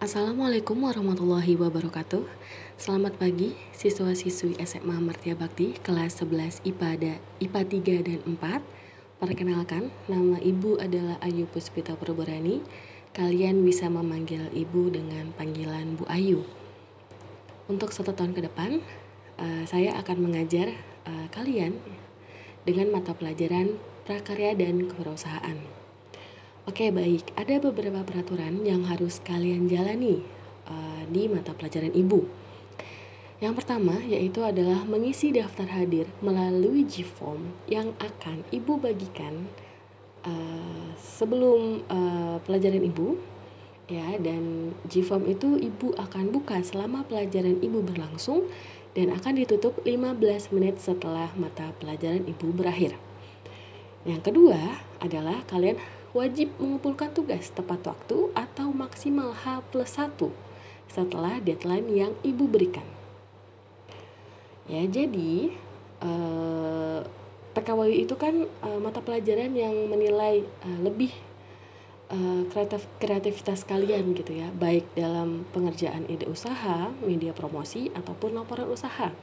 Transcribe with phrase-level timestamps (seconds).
[0.00, 2.24] Assalamualaikum warahmatullahi wabarakatuh.
[2.80, 7.60] Selamat pagi siswa-siswi SMA Mertia Bakti kelas 11 IPA, da, IPA
[8.00, 12.64] 3 dan 4 Perkenalkan, nama ibu adalah Ayu Puspita Perborani
[13.12, 16.48] Kalian bisa memanggil ibu dengan panggilan Bu Ayu.
[17.68, 18.80] Untuk satu tahun ke depan,
[19.36, 21.76] uh, saya akan mengajar uh, kalian
[22.64, 23.76] dengan mata pelajaran
[24.08, 25.79] prakarya dan kewirausahaan
[26.70, 27.34] Oke, baik.
[27.34, 30.22] Ada beberapa peraturan yang harus kalian jalani
[30.70, 32.22] uh, di mata pelajaran Ibu.
[33.42, 39.50] Yang pertama yaitu adalah mengisi daftar hadir melalui G-form yang akan Ibu bagikan
[40.22, 43.18] uh, sebelum uh, pelajaran Ibu
[43.90, 48.46] ya dan G-form itu Ibu akan buka selama pelajaran Ibu berlangsung
[48.94, 52.94] dan akan ditutup 15 menit setelah mata pelajaran Ibu berakhir.
[54.06, 55.76] Yang kedua adalah kalian
[56.10, 60.18] wajib mengumpulkan tugas tepat waktu atau maksimal H plus 1
[60.90, 62.86] setelah deadline yang ibu berikan.
[64.66, 65.54] Ya, jadi
[66.02, 67.00] eh,
[67.54, 71.14] PKWI itu kan eh, mata pelajaran yang menilai eh, lebih
[72.10, 78.66] eh, kreatif, kreativitas kalian gitu ya, baik dalam pengerjaan ide usaha, media promosi ataupun laporan
[78.66, 79.14] usaha.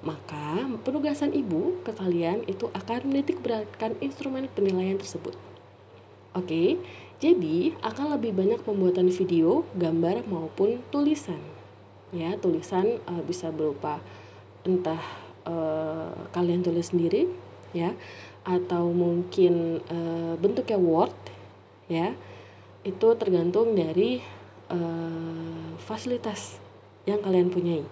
[0.00, 5.49] Maka penugasan ibu ke kalian itu akan menitik beratkan instrumen penilaian tersebut.
[6.30, 6.78] Oke,
[7.18, 11.42] jadi akan lebih banyak pembuatan video, gambar maupun tulisan.
[12.14, 13.98] Ya, tulisan uh, bisa berupa
[14.62, 15.02] entah
[15.42, 17.26] uh, kalian tulis sendiri
[17.74, 17.98] ya
[18.46, 21.10] atau mungkin uh, bentuknya Word
[21.90, 22.14] ya.
[22.86, 24.22] Itu tergantung dari
[24.70, 26.62] uh, fasilitas
[27.10, 27.82] yang kalian punyai.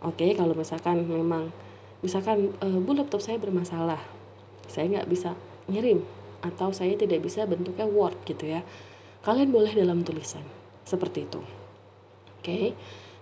[0.00, 1.52] Oke, kalau misalkan memang
[2.00, 4.00] misalkan uh, bu laptop saya bermasalah,
[4.64, 5.36] saya nggak bisa
[5.68, 6.15] ngirim
[6.46, 8.62] atau saya tidak bisa bentuknya Word gitu ya.
[9.26, 10.46] Kalian boleh dalam tulisan
[10.86, 11.42] seperti itu.
[12.38, 12.46] Oke.
[12.46, 12.66] Okay?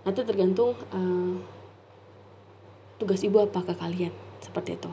[0.05, 1.35] Nanti tergantung uh,
[3.01, 4.91] tugas ibu apa ke kalian seperti itu.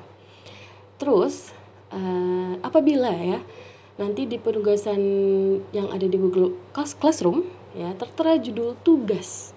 [0.97, 1.53] Terus
[1.93, 3.39] uh, apabila ya
[4.01, 5.03] nanti di penugasan
[5.77, 7.45] yang ada di Google Classroom
[7.77, 9.53] ya tertera judul tugas.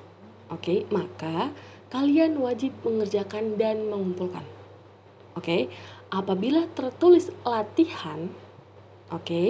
[0.51, 0.79] Oke, okay?
[0.94, 1.49] maka
[1.89, 4.45] kalian wajib mengerjakan dan mengumpulkan.
[5.33, 5.61] Oke, okay?
[6.13, 8.29] apabila tertulis latihan
[9.13, 9.47] Oke, okay?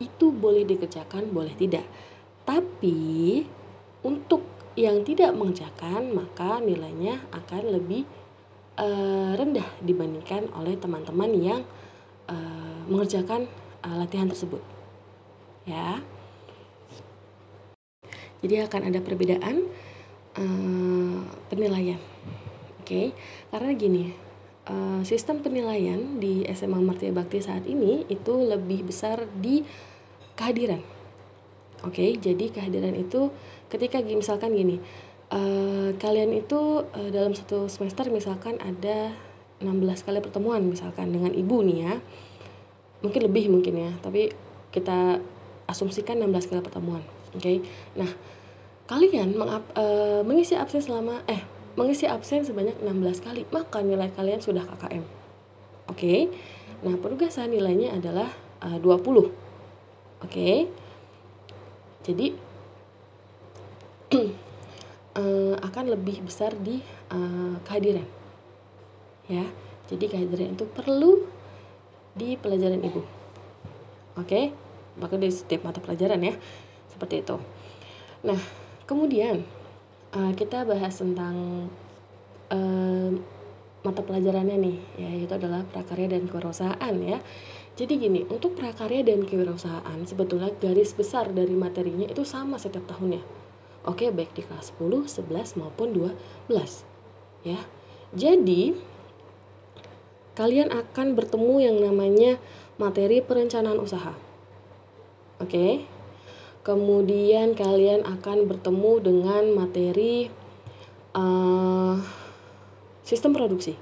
[0.00, 1.84] itu boleh dikerjakan, boleh tidak.
[2.48, 3.44] Tapi
[4.00, 4.44] untuk
[4.74, 8.08] yang tidak mengerjakan, maka nilainya akan lebih
[8.80, 11.60] uh, rendah dibandingkan oleh teman-teman yang
[12.26, 13.46] uh, mengerjakan
[13.84, 14.60] uh, latihan tersebut.
[15.68, 16.00] Ya.
[18.44, 19.72] Jadi akan ada perbedaan
[21.48, 21.96] penilaian.
[22.82, 23.06] Oke, okay?
[23.48, 24.12] karena gini,
[24.68, 29.64] uh, sistem penilaian di SMA Martia Bakti saat ini itu lebih besar di
[30.34, 30.80] kehadiran.
[31.84, 33.28] Oke, okay, jadi kehadiran itu
[33.68, 34.80] ketika misalkan gini,
[35.28, 39.12] uh, kalian itu uh, dalam satu semester misalkan ada
[39.60, 41.94] 16 kali pertemuan misalkan dengan ibu nih ya.
[43.04, 44.32] Mungkin lebih mungkin ya, tapi
[44.72, 45.20] kita
[45.68, 47.04] asumsikan 16 kali pertemuan.
[47.36, 47.40] Oke.
[47.40, 47.56] Okay?
[48.00, 48.08] Nah,
[48.88, 54.38] kalian mengap, uh, mengisi absen selama eh mengisi absen sebanyak 16 kali, maka nilai kalian
[54.38, 55.04] sudah KKM.
[55.90, 55.98] Oke.
[55.98, 56.20] Okay?
[56.86, 58.30] Nah, penugasan nilainya adalah
[58.62, 58.84] uh, 20.
[58.84, 59.30] Oke.
[60.24, 60.56] Okay?
[62.04, 62.26] Jadi
[65.16, 66.78] uh, akan lebih besar di
[67.10, 68.06] uh, kehadiran.
[69.26, 69.44] Ya.
[69.90, 71.28] Jadi kehadiran itu perlu
[72.16, 73.02] di pelajaran Ibu.
[73.02, 73.08] Oke?
[74.24, 74.44] Okay?
[74.94, 76.34] Bahkan di setiap mata pelajaran ya.
[76.92, 77.36] Seperti itu.
[78.22, 78.38] Nah,
[78.86, 79.44] kemudian
[80.14, 81.68] uh, kita bahas tentang
[82.48, 83.10] uh,
[83.84, 87.20] mata pelajarannya nih, ya yaitu adalah prakarya dan kewirausahaan ya.
[87.74, 93.20] Jadi gini, untuk prakarya dan kewirausahaan sebetulnya garis besar dari materinya itu sama setiap tahunnya.
[93.84, 96.86] Oke, baik di kelas 10, 11 maupun 12.
[97.44, 97.60] Ya.
[98.14, 98.78] Jadi
[100.38, 102.40] kalian akan bertemu yang namanya
[102.80, 104.14] materi perencanaan usaha.
[105.42, 105.84] Oke.
[106.64, 110.32] Kemudian kalian akan bertemu dengan materi
[111.12, 112.00] uh,
[113.04, 113.76] sistem produksi.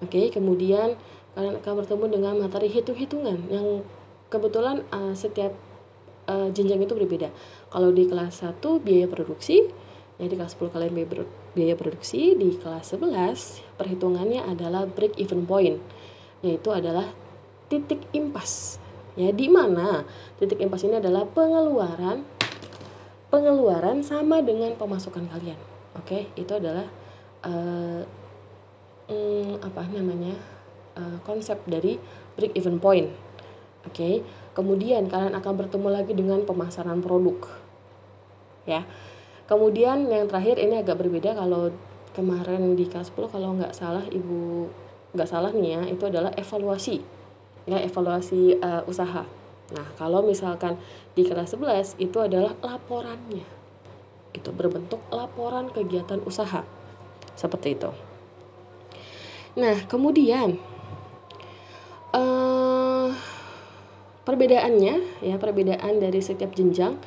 [0.00, 0.96] Oke, okay, kemudian
[1.36, 3.84] kalian akan bertemu dengan materi hitung-hitungan yang
[4.32, 5.52] kebetulan uh, setiap
[6.24, 7.28] uh, jenjang itu berbeda.
[7.68, 9.68] Kalau di kelas 1 biaya produksi,
[10.16, 10.96] ya di kelas 10 kalian
[11.52, 15.76] biaya produksi, di kelas 11 perhitungannya adalah break even point,
[16.40, 17.12] yaitu adalah
[17.68, 18.80] titik impas
[19.14, 20.04] ya di mana?
[20.38, 22.22] Titik impas ini adalah pengeluaran
[23.30, 25.58] pengeluaran sama dengan pemasukan kalian.
[25.94, 26.86] Oke itu adalah
[27.46, 28.02] uh,
[29.06, 30.34] um, apa namanya
[30.98, 31.98] uh, konsep dari
[32.34, 33.10] break even point.
[33.86, 37.46] Oke kemudian kalian akan bertemu lagi dengan pemasaran produk.
[38.66, 38.82] Ya
[39.46, 41.74] kemudian yang terakhir ini agak berbeda kalau
[42.14, 44.66] kemarin di kelas 10 kalau nggak salah ibu
[45.14, 47.02] nggak salah nih ya itu adalah evaluasi
[47.68, 49.24] ya evaluasi uh, usaha.
[49.70, 50.76] Nah kalau misalkan
[51.14, 53.44] di kelas 11 itu adalah laporannya.
[54.30, 56.62] Itu berbentuk laporan kegiatan usaha.
[57.34, 57.90] Seperti itu.
[59.58, 60.58] Nah kemudian
[62.14, 63.08] uh,
[64.22, 66.98] perbedaannya ya perbedaan dari setiap jenjang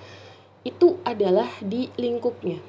[0.64, 2.60] itu adalah di lingkupnya.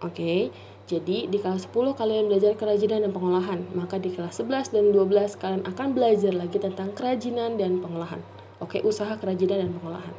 [0.00, 0.16] Oke?
[0.16, 0.40] okay?
[0.90, 5.38] Jadi di kelas 10 kalian belajar kerajinan dan pengolahan, maka di kelas 11 dan 12
[5.38, 8.18] kalian akan belajar lagi tentang kerajinan dan pengolahan.
[8.58, 10.10] Oke, usaha kerajinan dan pengolahan.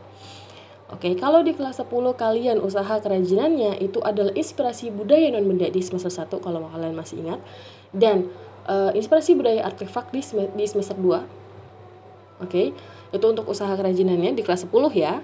[0.88, 5.83] Oke, kalau di kelas 10 kalian usaha kerajinannya itu adalah inspirasi budaya non benda di
[5.83, 7.44] semester 1 kalau kalian masih ingat
[7.91, 8.31] dan
[8.63, 10.23] uh, inspirasi budaya artefak di,
[10.56, 12.47] di semester 2.
[12.47, 12.71] Oke,
[13.12, 15.19] itu untuk usaha kerajinannya di kelas 10 ya.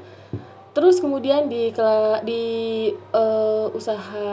[0.76, 1.72] Terus kemudian di
[2.28, 2.44] di
[3.16, 4.28] uh, usaha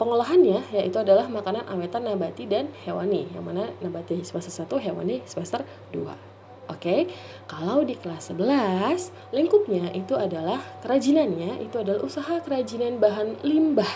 [0.00, 5.62] Pengolahannya yaitu adalah makanan awetan nabati dan hewani, yang mana nabati semester 1, hewani semester
[5.92, 6.32] 2.
[6.72, 7.10] Oke,
[7.50, 13.90] kalau di kelas 11, lingkupnya itu adalah kerajinannya, itu adalah usaha kerajinan bahan limbah.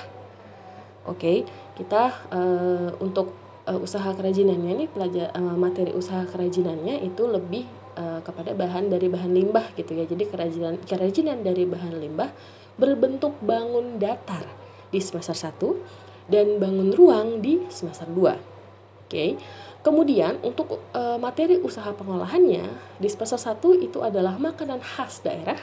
[1.07, 1.47] Oke,
[1.79, 3.33] kita uh, untuk
[3.65, 7.65] uh, usaha kerajinannya nih pelajar uh, materi usaha kerajinannya itu lebih
[7.95, 10.05] uh, kepada bahan dari bahan limbah gitu ya.
[10.05, 12.35] Jadi kerajinan kerajinan dari bahan limbah
[12.77, 19.07] berbentuk bangun datar di semester 1 dan bangun ruang di semester 2.
[19.07, 19.39] Oke.
[19.87, 25.59] Kemudian untuk e, materi usaha pengolahannya di semester 1 itu adalah makanan khas daerah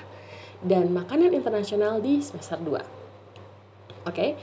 [0.64, 4.08] dan makanan internasional di semester 2.
[4.08, 4.40] Oke.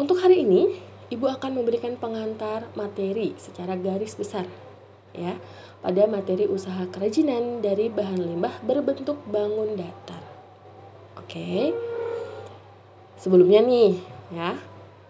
[0.00, 4.46] Untuk hari ini Ibu akan memberikan pengantar materi secara garis besar
[5.10, 5.34] ya
[5.82, 10.22] pada materi usaha kerajinan dari bahan limbah berbentuk bangun datar.
[11.18, 11.74] Oke.
[11.74, 11.89] Okay.
[13.20, 14.00] Sebelumnya nih,
[14.32, 14.56] ya,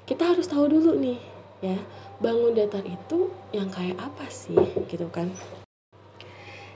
[0.02, 1.22] kita harus tahu dulu nih,
[1.62, 1.78] ya,
[2.18, 4.58] bangun datar itu yang kayak apa sih,
[4.90, 5.30] gitu kan?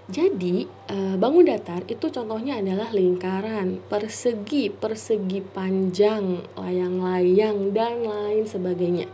[0.06, 9.10] Jadi, eh, bangun datar itu contohnya adalah lingkaran, persegi, persegi panjang, layang-layang, dan lain sebagainya.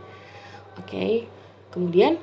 [0.77, 1.25] Oke,
[1.73, 2.21] kemudian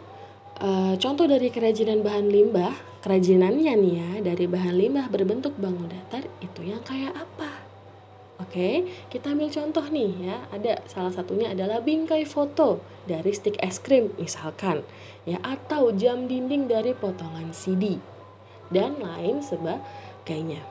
[0.62, 6.22] eh, contoh dari kerajinan bahan limbah, kerajinannya nih ya, dari bahan limbah berbentuk bangun datar
[6.38, 7.57] itu yang kayak apa?
[8.38, 10.46] Oke, kita ambil contoh nih ya.
[10.54, 14.86] Ada salah satunya adalah bingkai foto dari stick es krim misalkan
[15.26, 17.98] ya atau jam dinding dari potongan CD
[18.70, 20.62] dan lain sebagainya.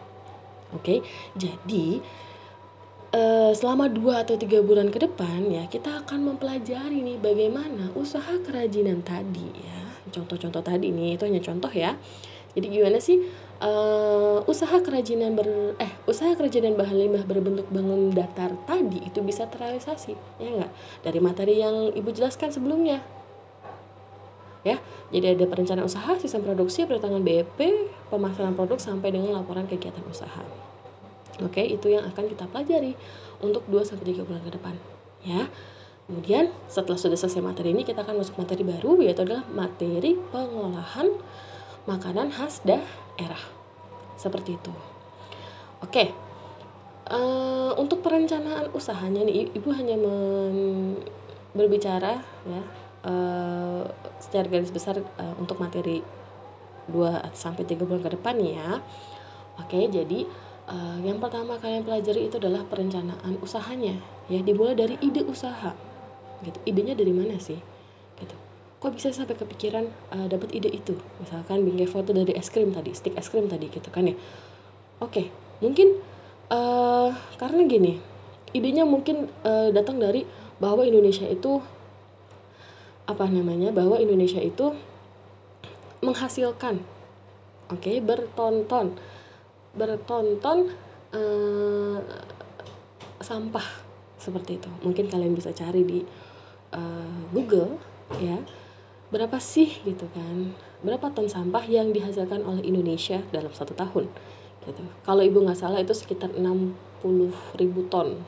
[0.71, 1.03] Oke,
[1.35, 1.99] jadi
[3.11, 8.31] eh, selama dua atau tiga bulan ke depan ya kita akan mempelajari nih bagaimana usaha
[8.47, 9.79] kerajinan tadi ya.
[10.07, 11.99] Contoh-contoh tadi nih itu hanya contoh ya.
[12.55, 13.21] Jadi gimana sih
[13.61, 19.49] uh, usaha kerajinan ber eh usaha kerajinan bahan limbah berbentuk bangun datar tadi itu bisa
[19.49, 20.71] terrealisasi ya enggak
[21.01, 23.01] dari materi yang ibu jelaskan sebelumnya.
[24.65, 24.81] Ya
[25.13, 27.59] jadi ada perencanaan usaha sistem produksi perhitungan BEP
[28.11, 30.43] pemasaran produk sampai dengan laporan kegiatan usaha.
[31.45, 32.97] Oke itu yang akan kita pelajari
[33.39, 34.75] untuk 2 sampai 3 bulan ke depan
[35.21, 35.45] ya.
[36.07, 41.11] Kemudian setelah sudah selesai materi ini kita akan masuk materi baru yaitu adalah materi pengolahan
[41.87, 43.39] makanan khas daerah.
[44.19, 44.73] Seperti itu.
[45.81, 46.11] Oke.
[47.07, 50.99] Uh, untuk perencanaan usahanya nih Ibu hanya men
[51.55, 52.61] berbicara ya
[53.07, 53.87] uh,
[54.19, 56.03] secara garis besar uh, untuk materi
[56.91, 58.83] 2 sampai 3 bulan ke depan ya.
[59.55, 60.27] Oke, jadi
[60.67, 63.95] uh, yang pertama kalian pelajari itu adalah perencanaan usahanya
[64.27, 65.71] ya dimulai dari ide usaha.
[66.43, 66.59] Gitu.
[66.67, 67.57] Idenya dari mana sih?
[68.77, 70.93] Kok bisa sampai kepikiran uh, dapat ide itu?
[71.17, 74.15] Misalkan bingkai foto dari es krim tadi stick es krim tadi gitu kan ya.
[75.01, 75.97] Oke mungkin
[76.53, 77.09] uh,
[77.41, 77.97] karena gini
[78.53, 80.23] idenya mungkin uh, datang dari
[80.61, 81.61] bahwa Indonesia itu
[83.07, 84.75] apa namanya bahwa Indonesia itu
[86.03, 86.83] menghasilkan
[87.73, 88.93] oke okay, bertonton
[89.73, 90.73] bertonton
[91.13, 91.97] uh,
[93.17, 93.65] sampah
[94.17, 94.69] seperti itu.
[94.81, 95.99] Mungkin kalian bisa cari di
[96.73, 97.77] uh, Google
[98.21, 98.37] ya
[99.13, 100.53] berapa sih gitu kan?
[100.83, 104.11] Berapa ton sampah yang dihasilkan oleh Indonesia dalam satu tahun?
[104.67, 104.83] Gitu.
[105.03, 106.45] Kalau ibu nggak salah itu sekitar 60
[107.57, 108.19] ribu ton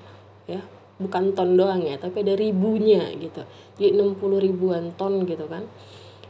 [0.47, 0.63] ya.
[0.99, 3.43] Bukan ton doang ya tapi ada ribunya gitu.
[3.79, 5.67] Jadi 60 ribuan ton gitu kan.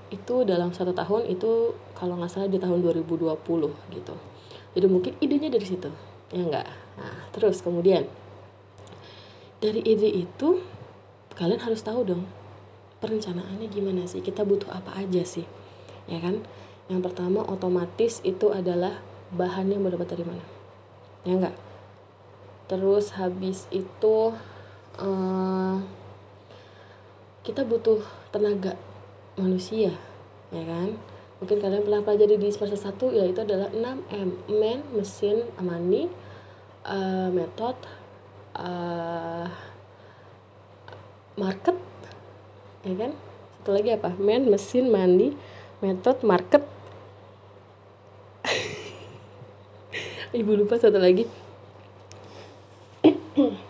[0.09, 3.33] Itu dalam satu tahun itu kalau nggak salah di tahun 2020
[3.93, 4.15] gitu.
[4.73, 5.89] Jadi mungkin idenya dari situ
[6.29, 6.67] ya enggak
[6.99, 8.05] nah terus kemudian
[9.59, 10.61] dari ide itu
[11.35, 12.23] kalian harus tahu dong
[12.99, 14.23] perencanaannya gimana sih?
[14.23, 15.47] Kita butuh apa aja sih?
[16.07, 16.43] Ya kan?
[16.91, 19.01] Yang pertama otomatis itu adalah
[19.33, 20.45] bahannya mau dapat dari mana.
[21.27, 21.69] Ya enggak
[22.69, 24.29] terus habis itu
[25.01, 25.75] uh,
[27.41, 28.77] kita butuh tenaga
[29.33, 29.89] manusia
[30.53, 30.93] ya kan?
[31.41, 34.29] Mungkin kalian pernah pelajari di semester 1 yaitu adalah 6M
[34.59, 36.11] man, mesin, money,
[36.83, 37.79] uh, method,
[38.59, 39.47] uh,
[41.39, 41.79] market
[42.83, 43.11] ya kan?
[43.59, 44.15] Satu lagi apa?
[44.15, 45.35] Man, mesin, mandi,
[45.83, 46.63] method, market.
[50.39, 51.27] Ibu lupa satu lagi.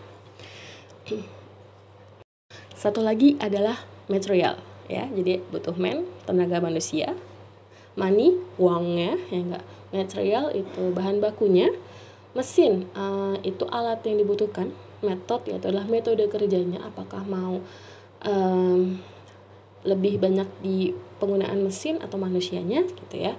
[2.80, 3.76] Satu lagi adalah
[4.08, 4.56] material
[4.88, 5.04] ya.
[5.12, 7.12] Jadi butuh man tenaga manusia.
[7.98, 9.64] Money uangnya ya enggak.
[9.92, 11.68] Material itu bahan bakunya.
[12.32, 14.72] Mesin uh, itu alat yang dibutuhkan.
[15.04, 16.80] Metode yaitu adalah metode kerjanya.
[16.86, 17.60] Apakah mau
[18.26, 18.98] um,
[19.84, 23.36] lebih banyak di penggunaan mesin atau manusianya gitu ya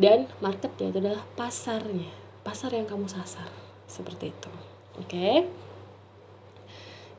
[0.00, 2.08] dan market yaitu adalah pasarnya
[2.42, 3.48] pasar yang kamu sasar
[3.88, 4.52] seperti itu
[4.96, 5.48] oke okay?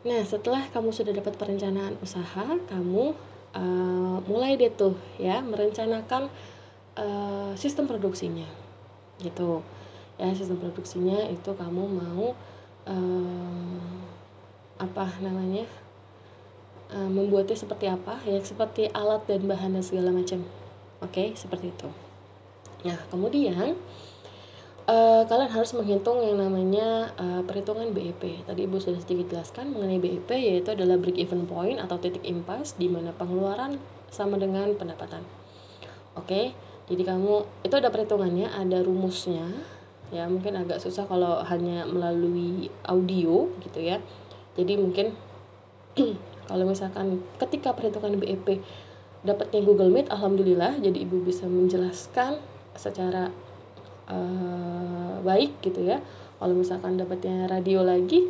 [0.03, 3.15] Nah, setelah kamu sudah dapat perencanaan usaha, kamu
[3.55, 6.27] uh, mulai deh tuh ya merencanakan
[6.99, 8.43] uh, sistem produksinya,
[9.23, 9.63] gitu.
[10.19, 12.35] Ya, sistem produksinya itu kamu mau
[12.83, 13.95] uh,
[14.75, 15.63] apa namanya?
[16.93, 18.21] Uh, membuatnya seperti apa?
[18.21, 20.45] Ya, seperti alat dan bahan dan segala macam.
[21.01, 21.27] Oke, okay?
[21.33, 21.89] seperti itu.
[22.85, 23.73] Nah, kemudian
[24.87, 28.43] uh, kalian harus menghitung yang namanya uh, perhitungan BEP.
[28.43, 32.75] Tadi Ibu sudah sedikit jelaskan mengenai BEP yaitu adalah break even point atau titik impas
[32.75, 33.79] di mana pengeluaran
[34.11, 35.23] sama dengan pendapatan.
[36.13, 36.45] Oke, okay?
[36.85, 39.49] jadi kamu itu ada perhitungannya, ada rumusnya.
[40.13, 43.97] Ya, mungkin agak susah kalau hanya melalui audio gitu ya.
[44.53, 45.17] Jadi mungkin
[46.49, 48.61] kalau misalkan ketika perhitungan BEP
[49.23, 52.41] dapatnya Google Meet, alhamdulillah jadi Ibu bisa menjelaskan
[52.75, 53.29] secara
[54.09, 56.01] uh, baik gitu ya.
[56.41, 58.27] Kalau misalkan dapatnya radio lagi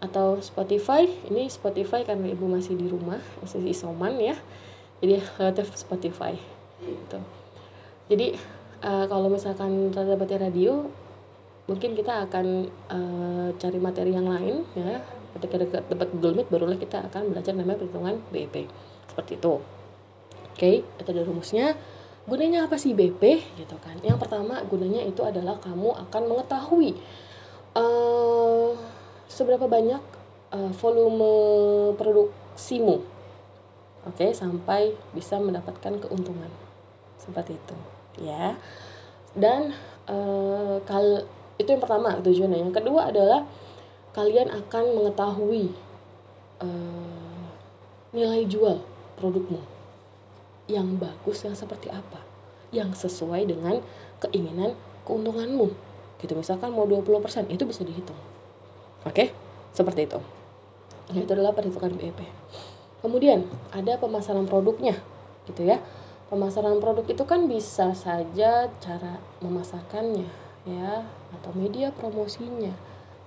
[0.00, 4.38] atau Spotify ini Spotify karena ibu masih di rumah masih isoman ya.
[5.00, 6.36] Jadi relatif Spotify
[6.84, 7.18] gitu.
[8.12, 8.38] Jadi
[8.84, 10.86] uh, kalau misalkan dapatnya radio
[11.66, 14.98] mungkin kita akan uh, cari materi yang lain ya
[15.38, 15.56] ketika
[15.86, 18.66] dapat Google Meet barulah kita akan belajar namanya perhitungan BEP
[19.10, 19.54] seperti itu.
[20.50, 21.66] Oke okay, itu ada rumusnya.
[22.28, 23.22] Gunanya apa sih BP
[23.58, 23.96] gitu kan.
[24.04, 26.94] Yang pertama gunanya itu adalah kamu akan mengetahui
[27.74, 28.76] uh,
[29.30, 30.02] seberapa banyak
[30.52, 31.30] uh, volume
[31.96, 33.02] produksimu.
[34.06, 36.50] Oke okay, sampai bisa mendapatkan keuntungan.
[37.18, 37.76] Seperti itu
[38.20, 38.58] ya.
[39.32, 39.72] Dan
[40.10, 41.24] uh, kal
[41.60, 42.58] itu yang pertama tujuannya.
[42.68, 43.44] Yang kedua adalah
[44.16, 45.74] kalian akan mengetahui
[46.62, 47.44] uh,
[48.10, 48.82] nilai jual
[49.18, 49.62] produkmu.
[50.70, 52.22] Yang bagus yang seperti apa?
[52.70, 53.82] Yang sesuai dengan
[54.22, 55.70] keinginan keuntunganmu.
[56.22, 58.18] Gitu misalkan mau 20% itu bisa dihitung.
[59.02, 59.34] Oke?
[59.74, 60.20] Seperti itu.
[61.10, 62.20] Itu adalah perhitungan BEP
[63.00, 64.96] kemudian ada pemasaran produknya.
[65.48, 65.80] Gitu ya.
[66.30, 70.30] Pemasaran produk itu kan bisa saja cara memasarkannya
[70.62, 71.02] ya
[71.34, 72.70] atau media promosinya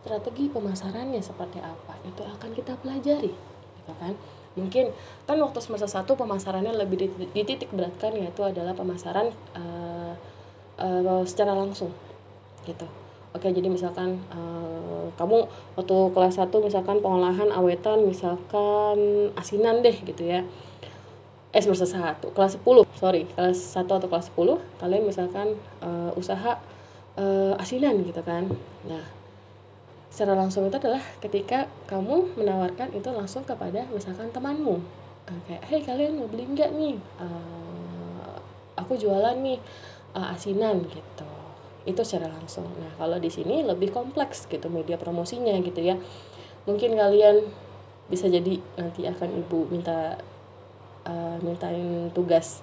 [0.03, 3.31] strategi pemasarannya seperti apa itu akan kita pelajari
[3.79, 4.13] gitu kan?
[4.53, 4.91] Mungkin
[5.25, 10.13] kan waktu semester satu pemasarannya lebih dititik beratkan yaitu adalah pemasaran uh,
[10.77, 11.89] uh, secara langsung
[12.67, 12.85] gitu.
[13.33, 20.21] Oke jadi misalkan uh, kamu waktu kelas 1 misalkan pengolahan awetan misalkan asinan deh gitu
[20.21, 20.45] ya.
[21.55, 26.59] Eh semester 1 kelas 10 sorry kelas 1 atau kelas 10 kalian misalkan uh, usaha
[27.17, 28.51] uh, asinan gitu kan?
[28.85, 29.22] Nah
[30.13, 34.77] secara langsung itu adalah ketika kamu menawarkan itu langsung kepada misalkan temanmu.
[35.25, 37.01] Uh, kayak hey kalian mau beli nggak nih?
[37.17, 38.37] Uh,
[38.77, 39.57] aku jualan nih
[40.13, 41.25] uh, asinan gitu.
[41.89, 42.69] Itu secara langsung.
[42.77, 45.97] Nah kalau di sini lebih kompleks gitu media promosinya gitu ya.
[46.69, 47.49] Mungkin kalian
[48.05, 50.21] bisa jadi nanti akan ibu minta
[51.09, 52.61] uh, mintain tugas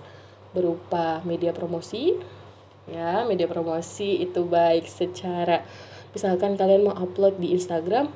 [0.55, 2.15] berupa media promosi.
[2.87, 5.67] Ya media promosi itu baik secara
[6.15, 8.11] misalkan kalian mau upload di Instagram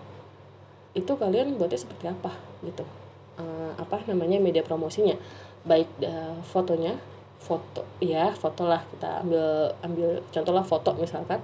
[0.95, 2.31] itu kalian buatnya seperti apa
[2.63, 2.87] gitu.
[3.35, 5.19] Uh, apa namanya media promosinya.
[5.67, 6.95] Baik uh, fotonya
[7.45, 11.43] foto ya foto lah kita ambil ambil contohlah foto misalkan.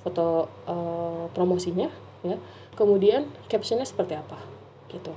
[0.00, 1.92] Foto uh, promosinya
[2.24, 2.36] ya.
[2.76, 4.40] Kemudian captionnya seperti apa
[4.88, 5.12] gitu.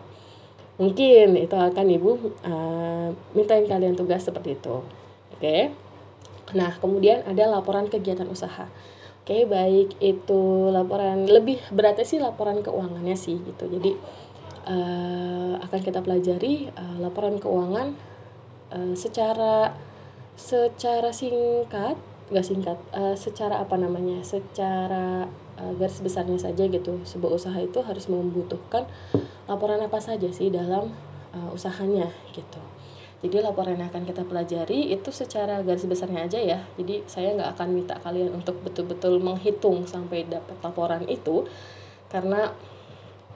[0.80, 5.40] Mungkin itu akan ibu uh, mintain kalian tugas seperti itu oke.
[5.40, 5.72] Okay?
[6.50, 8.66] nah kemudian ada laporan kegiatan usaha
[9.30, 13.70] Oke, baik itu laporan lebih beratnya sih laporan keuangannya sih gitu.
[13.70, 13.94] Jadi
[14.66, 17.94] uh, akan kita pelajari uh, laporan keuangan
[18.74, 19.78] uh, secara
[20.34, 21.94] secara singkat,
[22.34, 24.26] nggak singkat, uh, secara apa namanya?
[24.26, 25.30] Secara
[25.62, 28.90] uh, garis besarnya saja gitu sebuah usaha itu harus membutuhkan
[29.46, 30.90] laporan apa saja sih dalam
[31.38, 32.58] uh, usahanya gitu
[33.20, 36.60] jadi laporan yang akan kita pelajari itu secara garis besarnya aja ya.
[36.80, 41.44] Jadi saya nggak akan minta kalian untuk betul-betul menghitung sampai dapat laporan itu.
[42.08, 42.48] Karena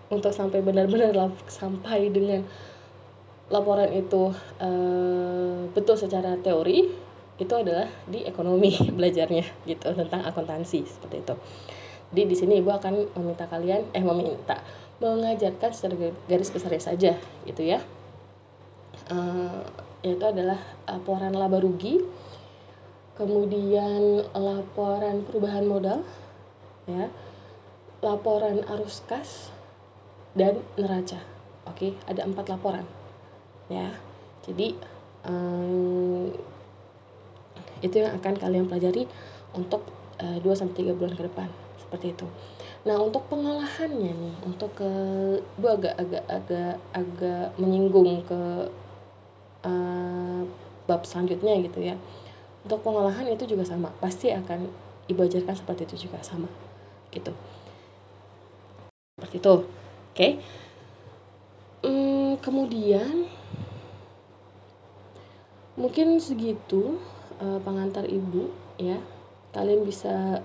[0.08, 1.12] untuk sampai benar-benar
[1.52, 2.48] sampai dengan
[3.52, 4.32] laporan itu
[4.64, 6.88] uh, betul secara teori
[7.36, 11.36] itu adalah di ekonomi belajarnya gitu tentang akuntansi seperti itu.
[12.16, 14.64] Jadi di sini ibu akan meminta kalian eh meminta
[15.04, 17.12] mengajarkan secara garis besarnya saja
[17.44, 17.84] gitu ya
[19.10, 19.64] uh,
[20.04, 22.04] yaitu adalah laporan laba rugi.
[23.14, 26.00] Kemudian laporan perubahan modal
[26.86, 27.08] ya.
[28.04, 29.50] Laporan arus kas
[30.36, 31.24] dan neraca.
[31.66, 32.84] Oke ada empat laporan
[33.72, 33.96] ya.
[34.44, 34.76] Jadi
[35.24, 36.28] um,
[37.84, 39.08] itu yang akan kalian pelajari
[39.56, 39.88] untuk
[40.20, 41.48] uh, 2 sampai 3 bulan ke depan.
[41.80, 42.28] Seperti itu.
[42.84, 44.92] Nah, untuk pengolahannya nih, untuk ke
[45.56, 48.68] bu agak agak agak agak menyinggung ke
[49.64, 50.44] uh,
[50.88, 51.96] bab selanjutnya gitu ya.
[52.64, 54.72] Untuk pengolahan itu juga sama, pasti akan
[55.12, 56.48] ibu ajarkan seperti itu juga sama.
[57.12, 57.32] Gitu.
[59.20, 59.56] Seperti itu.
[59.56, 59.68] Oke.
[60.16, 60.32] Okay?
[61.84, 63.28] Hmm, kemudian
[65.76, 67.02] mungkin segitu
[67.42, 69.02] uh, pengantar ibu ya
[69.54, 70.42] kalian bisa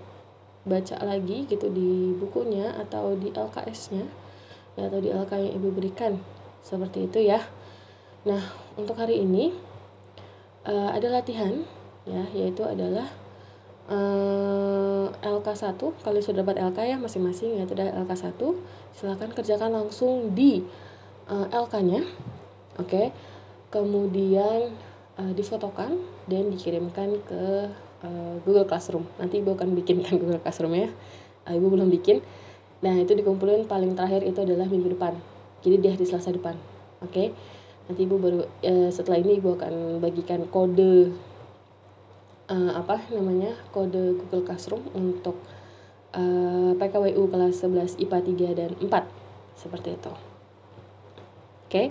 [0.68, 4.04] baca lagi gitu di bukunya atau di LKS-nya
[4.76, 6.20] ya, atau di LK yang ibu berikan
[6.60, 7.40] seperti itu ya
[8.28, 8.40] nah
[8.78, 9.50] untuk hari ini
[10.62, 11.66] uh, ada latihan
[12.06, 13.10] ya yaitu adalah
[13.90, 18.38] uh, LK1 kalian sudah dapat LK ya masing-masing yaitu ada LK1
[18.94, 20.62] silahkan kerjakan langsung di
[21.26, 22.06] uh, LK-nya
[22.78, 23.06] oke okay.
[23.74, 24.72] kemudian
[25.18, 25.98] uh, difotokan
[26.30, 27.68] dan dikirimkan ke
[28.04, 29.04] uh, Google Classroom.
[29.18, 30.88] Nanti Ibu akan bikinkan Google Classroom ya.
[31.44, 32.22] Uh, Ibu belum bikin.
[32.78, 35.18] Nah, itu dikumpulin paling terakhir itu adalah minggu depan.
[35.66, 36.54] Jadi di hari Selasa depan.
[37.02, 37.10] Oke.
[37.10, 37.28] Okay?
[37.88, 41.12] Nanti Ibu baru uh, setelah ini Ibu akan bagikan kode
[42.52, 43.56] uh, apa namanya?
[43.72, 45.40] kode Google Classroom untuk
[46.12, 48.18] uh, PKWU kelas 11 IPA
[48.52, 50.12] 3 dan 4 seperti itu.
[51.68, 51.72] Oke.
[51.72, 51.88] Okay?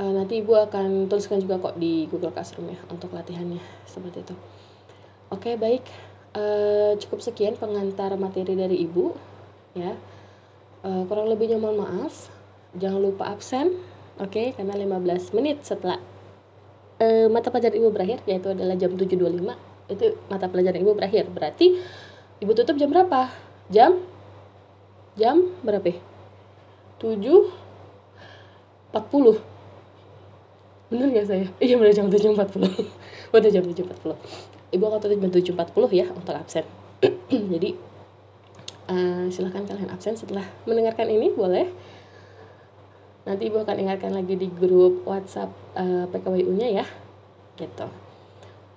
[0.00, 4.32] nanti ibu akan tuliskan juga kok di Google Classroom ya untuk latihannya seperti itu
[5.28, 5.84] oke baik
[6.34, 9.12] uh, cukup sekian pengantar materi dari ibu
[9.76, 9.92] ya
[10.88, 12.32] uh, kurang lebihnya mohon maaf
[12.78, 13.76] jangan lupa absen
[14.20, 14.46] oke okay?
[14.52, 15.98] karena 15 menit setelah
[17.00, 21.26] uh, mata pelajaran ibu berakhir yaitu adalah jam 7.25 itu mata pelajaran ibu berakhir.
[21.26, 21.82] Berarti
[22.38, 23.26] ibu tutup jam berapa?
[23.68, 23.98] Jam?
[25.18, 25.98] Jam berapa?
[27.02, 27.18] 7
[28.90, 29.50] 40
[30.90, 31.46] bener gak saya?
[31.62, 32.66] Iya bener jam tujuh empat puluh.
[33.30, 34.18] Bener jam tujuh empat puluh.
[34.74, 36.66] Ibu akan tutup jam tujuh empat puluh ya untuk absen.
[37.30, 37.78] Jadi
[38.90, 40.18] uh, silahkan kalian absen.
[40.18, 41.70] Setelah mendengarkan ini boleh
[43.30, 46.86] nanti ibu akan ingatkan lagi di grup WhatsApp uh, eh, PKWU nya ya
[47.54, 47.86] gitu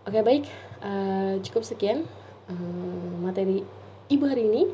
[0.05, 0.45] oke baik
[0.85, 2.05] uh, cukup sekian
[2.53, 3.65] uh, materi
[4.13, 4.69] ibu hari ini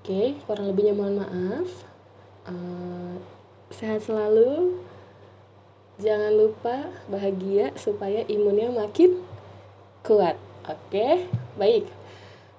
[0.00, 1.68] oke kurang lebihnya mohon maaf
[2.48, 3.20] uh,
[3.68, 4.80] sehat selalu
[5.96, 9.16] Jangan lupa bahagia supaya imunnya makin
[10.04, 10.36] kuat.
[10.68, 11.24] Oke,
[11.56, 11.88] baik.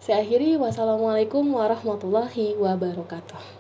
[0.02, 0.58] Saya akhiri.
[0.58, 3.57] Wassalamualaikum warahmatullahi wabarakatuh.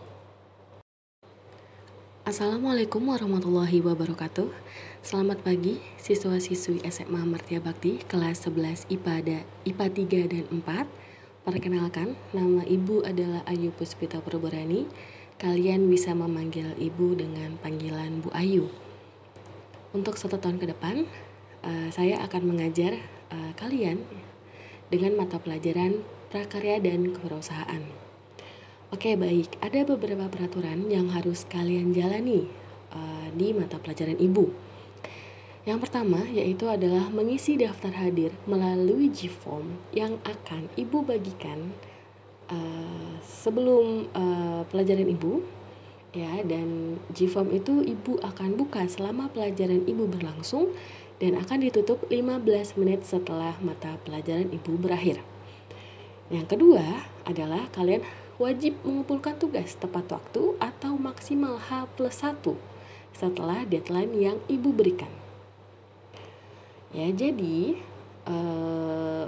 [2.27, 4.51] Assalamualaikum warahmatullahi wabarakatuh.
[4.99, 9.85] Selamat pagi siswa-siswi SMA Mertia Bakti kelas 11 IPA, IPA
[10.27, 11.47] 3 dan 4.
[11.47, 14.91] Perkenalkan, nama ibu adalah Ayu Puspita Perborani.
[15.39, 18.75] Kalian bisa memanggil ibu dengan panggilan Bu Ayu.
[19.95, 21.07] Untuk satu tahun ke depan,
[21.63, 24.03] uh, saya akan mengajar uh, kalian
[24.91, 28.07] dengan mata pelajaran prakarya dan kewirausahaan.
[28.88, 29.60] Oke, baik.
[29.60, 32.47] Ada beberapa peraturan yang harus kalian jalani
[32.95, 34.47] uh, di mata pelajaran ibu.
[35.67, 41.76] Yang pertama yaitu adalah mengisi daftar hadir melalui G-form yang akan ibu bagikan
[42.47, 45.43] uh, sebelum uh, pelajaran ibu
[46.15, 50.71] ya dan GFOM itu ibu akan buka selama pelajaran ibu berlangsung
[51.19, 52.47] dan akan ditutup 15
[52.80, 55.19] menit setelah mata pelajaran ibu berakhir.
[56.32, 62.38] Yang kedua adalah kalian wajib mengumpulkan tugas tepat waktu atau maksimal H plus 1
[63.17, 65.10] setelah deadline yang ibu berikan.
[66.93, 67.82] Ya, jadi
[68.30, 69.26] eh,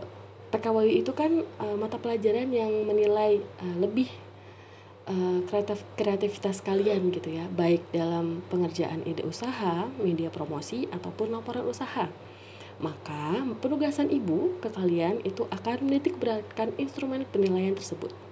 [0.54, 4.10] PKWI itu kan eh, mata pelajaran yang menilai eh, lebih
[5.10, 7.50] uh, kreatif kreativitas kalian gitu ya.
[7.50, 12.13] Baik dalam pengerjaan ide usaha media promosi ataupun laporan usaha.
[12.80, 18.29] Maka penugasan ibu ke kalian itu akan menitik beratkan instrumen penilaian tersebut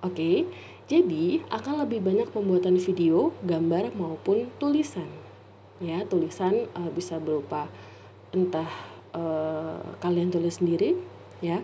[0.00, 0.48] Oke,
[0.88, 5.04] jadi akan lebih banyak pembuatan video, gambar maupun tulisan.
[5.76, 7.68] Ya, tulisan uh, bisa berupa
[8.32, 8.68] entah
[9.12, 10.96] uh, kalian tulis sendiri,
[11.44, 11.60] ya,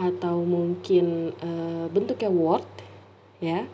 [0.00, 2.64] atau mungkin uh, bentuknya Word,
[3.44, 3.68] ya.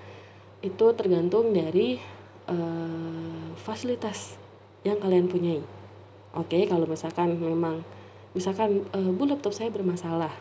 [0.59, 2.03] Itu tergantung dari
[2.51, 4.35] uh, fasilitas
[4.83, 5.63] yang kalian punyai.
[6.35, 7.87] Oke, kalau misalkan memang
[8.35, 10.35] misalkan uh, bu laptop saya bermasalah,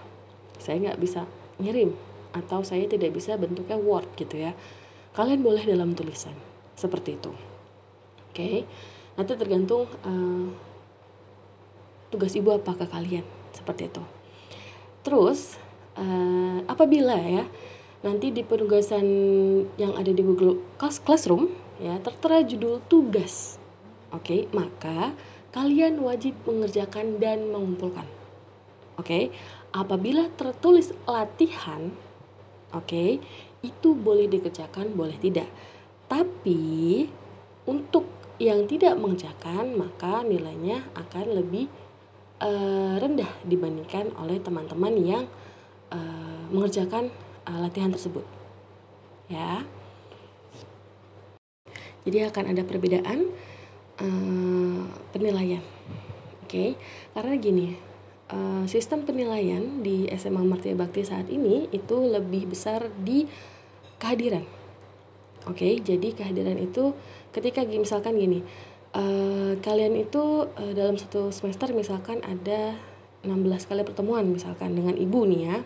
[0.57, 1.29] saya nggak bisa
[1.61, 4.53] ngirim atau saya tidak bisa bentuknya Word gitu ya.
[5.17, 6.33] Kalian boleh dalam tulisan
[6.77, 7.33] seperti itu.
[8.29, 8.63] Oke,
[9.17, 10.47] nanti tergantung uh,
[12.13, 14.03] tugas ibu apa ke kalian seperti itu.
[15.01, 15.57] Terus
[15.97, 17.45] uh, apabila ya
[18.05, 19.05] nanti di penugasan
[19.75, 23.59] yang ada di Google Classroom ya tertera judul tugas.
[24.09, 25.13] Oke, maka
[25.53, 28.05] kalian wajib mengerjakan dan mengumpulkan.
[28.97, 29.31] Oke,
[29.71, 31.93] apabila tertulis latihan,
[32.73, 33.19] oke,
[33.59, 35.47] itu boleh dikerjakan, boleh tidak.
[36.09, 37.05] Tapi
[37.69, 38.07] untuk
[38.39, 41.67] yang tidak mengerjakan, maka nilainya akan lebih
[42.39, 45.23] uh, rendah dibandingkan oleh teman-teman yang
[45.91, 47.11] uh, mengerjakan
[47.45, 48.23] uh, latihan tersebut.
[49.27, 49.67] Ya.
[52.07, 53.29] Jadi akan ada perbedaan
[55.11, 55.59] penilaian.
[56.47, 56.69] Oke, okay?
[57.11, 57.88] karena gini,
[58.33, 63.25] uh, sistem penilaian di SMA Martia Bakti saat ini itu lebih besar di
[63.97, 64.45] kehadiran.
[65.47, 65.73] Oke, okay?
[65.81, 66.93] jadi kehadiran itu
[67.33, 68.45] ketika misalkan gini,
[68.93, 72.77] uh, kalian itu uh, dalam satu semester misalkan ada
[73.23, 75.57] 16 kali pertemuan misalkan dengan ibu nih ya.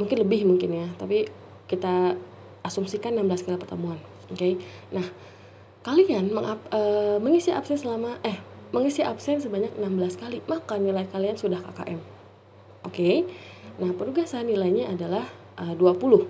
[0.00, 1.28] Mungkin lebih mungkin ya, tapi
[1.68, 2.16] kita
[2.64, 3.98] asumsikan 16 kali pertemuan.
[4.32, 4.36] Oke.
[4.36, 4.52] Okay?
[4.90, 5.04] Nah,
[5.84, 11.36] kalian mengap, uh, mengisi absen selama eh mengisi absen sebanyak 16 kali, maka nilai kalian
[11.36, 12.00] sudah KKM.
[12.82, 12.92] Oke.
[12.92, 13.16] Okay?
[13.78, 15.28] Nah, penugasan nilainya adalah
[15.60, 15.78] uh, 20.
[15.78, 16.26] Oke.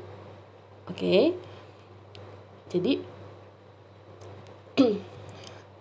[0.91, 1.23] Okay?
[2.73, 2.93] Jadi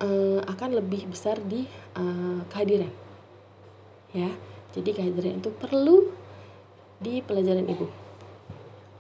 [0.02, 1.66] uh, akan lebih besar di
[1.98, 2.92] uh, kehadiran.
[4.14, 4.32] Ya.
[4.72, 6.14] Jadi kehadiran itu perlu
[7.02, 7.88] di pelajaran Ibu.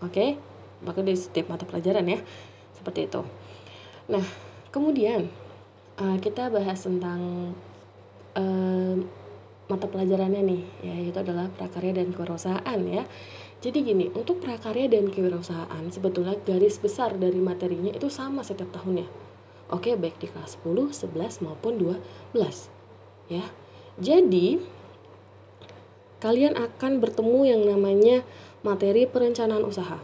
[0.03, 0.09] Oke?
[0.09, 0.29] Okay?
[0.81, 2.19] Bahkan di setiap mata pelajaran ya.
[2.73, 3.21] Seperti itu.
[4.09, 4.25] Nah,
[4.71, 5.27] Kemudian
[6.01, 7.53] uh, kita bahas tentang
[8.33, 8.95] uh,
[9.69, 13.05] mata pelajarannya nih, yaitu adalah prakarya dan kewirausahaan ya.
[13.61, 19.05] Jadi gini, untuk prakarya dan kewirausahaan sebetulnya garis besar dari materinya itu sama setiap tahunnya.
[19.71, 22.67] Oke, baik di kelas 10, 11 maupun 12.
[23.31, 23.47] Ya.
[24.01, 24.59] Jadi
[26.19, 28.25] kalian akan bertemu yang namanya
[28.65, 30.01] materi perencanaan usaha.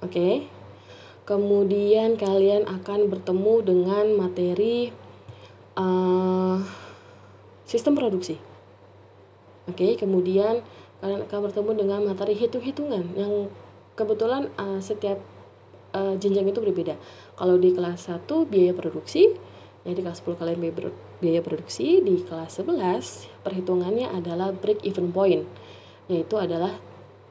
[0.00, 0.46] Oke,
[1.28, 4.88] kemudian kalian akan bertemu dengan materi
[5.76, 6.56] uh,
[7.68, 8.40] sistem produksi.
[9.68, 10.64] Oke okay, kemudian
[11.04, 13.52] kalian akan bertemu dengan materi hitung-hitungan yang
[13.92, 15.20] kebetulan uh, setiap
[15.92, 16.96] uh, jenjang itu berbeda.
[17.36, 19.36] Kalau di kelas 1 biaya produksi
[19.84, 20.58] ya di kelas 10 kalian
[21.20, 25.44] biaya, produksi di kelas 11 perhitungannya adalah break even point
[26.08, 26.72] yaitu adalah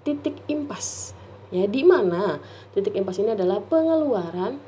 [0.05, 1.16] titik impas
[1.47, 2.43] Ya, di mana
[2.75, 4.60] titik impas ini adalah pengeluaran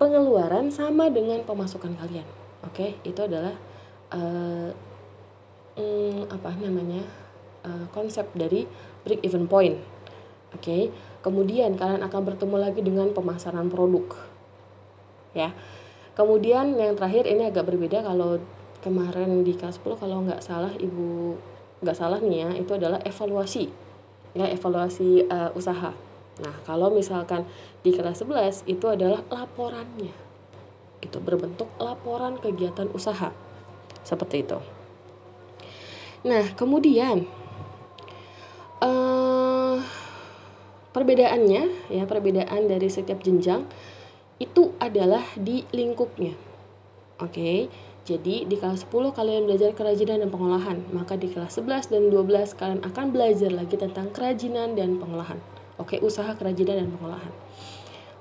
[0.00, 2.24] pengeluaran sama dengan pemasukan kalian.
[2.64, 3.52] Oke, itu adalah
[4.12, 4.72] uh,
[5.76, 7.04] um, apa namanya?
[7.60, 8.64] Uh, konsep dari
[9.04, 9.76] break even point.
[10.56, 10.88] Oke.
[11.20, 14.08] Kemudian kalian akan bertemu lagi dengan pemasaran produk.
[15.36, 15.52] Ya.
[16.16, 18.40] Kemudian yang terakhir ini agak berbeda kalau
[18.80, 21.36] kemarin di kelas 10 kalau nggak salah Ibu
[21.80, 23.89] nggak salah nih ya, itu adalah evaluasi
[24.34, 25.92] ya evaluasi uh, usaha.
[26.40, 27.44] Nah, kalau misalkan
[27.84, 30.12] di kelas 11 itu adalah laporannya.
[31.00, 33.32] Itu berbentuk laporan kegiatan usaha.
[34.04, 34.58] Seperti itu.
[36.24, 37.24] Nah, kemudian
[38.80, 39.76] uh,
[40.92, 43.64] perbedaannya ya, perbedaan dari setiap jenjang
[44.40, 46.32] itu adalah di lingkupnya.
[47.20, 47.32] Oke.
[47.32, 47.58] Okay?
[48.08, 52.56] Jadi di kelas 10 kalian belajar kerajinan dan pengolahan, maka di kelas 11 dan 12
[52.56, 55.36] kalian akan belajar lagi tentang kerajinan dan pengolahan.
[55.76, 57.32] Oke, usaha kerajinan dan pengolahan.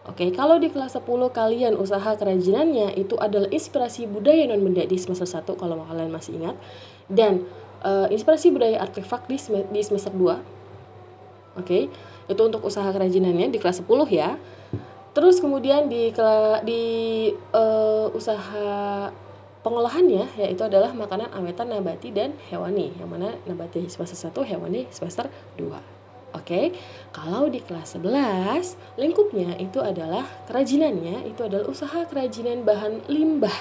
[0.10, 4.98] Oke, kalau di kelas 10 kalian usaha kerajinannya itu adalah inspirasi budaya non benda di
[4.98, 6.58] semester 1 kalau kalian masih ingat
[7.06, 7.46] dan
[7.86, 9.38] uh, inspirasi budaya artefak di,
[9.70, 11.62] di semester 2.
[11.62, 11.94] Oke,
[12.26, 14.36] itu untuk usaha kerajinannya di kelas 10 ya.
[15.14, 16.10] Terus kemudian di
[16.66, 16.84] di
[17.54, 18.68] uh, usaha
[19.60, 25.28] Pengolahannya yaitu adalah makanan awetan nabati dan hewani, yang mana nabati semester 1, hewani semester
[25.60, 26.00] 2.
[26.32, 26.72] Oke,
[27.12, 33.58] kalau di kelas 11, lingkupnya itu adalah kerajinannya, itu adalah usaha kerajinan bahan limbah.